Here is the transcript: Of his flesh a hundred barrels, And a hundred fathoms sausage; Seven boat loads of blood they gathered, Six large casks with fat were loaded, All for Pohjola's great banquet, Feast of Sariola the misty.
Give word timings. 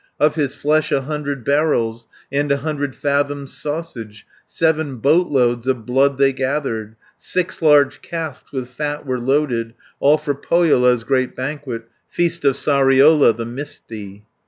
Of 0.19 0.33
his 0.33 0.55
flesh 0.55 0.91
a 0.91 1.01
hundred 1.01 1.45
barrels, 1.45 2.07
And 2.31 2.51
a 2.51 2.57
hundred 2.57 2.95
fathoms 2.95 3.55
sausage; 3.55 4.25
Seven 4.47 4.95
boat 4.97 5.27
loads 5.27 5.67
of 5.67 5.85
blood 5.85 6.17
they 6.17 6.33
gathered, 6.33 6.95
Six 7.17 7.61
large 7.61 8.01
casks 8.01 8.51
with 8.51 8.67
fat 8.67 9.05
were 9.05 9.19
loaded, 9.19 9.75
All 9.99 10.17
for 10.17 10.33
Pohjola's 10.33 11.03
great 11.03 11.35
banquet, 11.35 11.83
Feast 12.07 12.43
of 12.45 12.55
Sariola 12.55 13.37
the 13.37 13.45
misty. 13.45 14.25